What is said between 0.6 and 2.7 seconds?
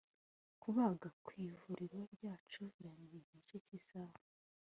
kubaga, ku ivuriro ryacu,